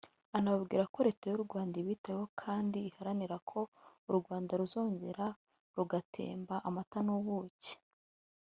[0.37, 3.59] anababwira ko Leta y’u Rwanda ibitayeho kandi iharanira ko
[4.09, 5.25] u Rwanda ruzongera
[5.75, 7.73] rugatemba amata n’ubuki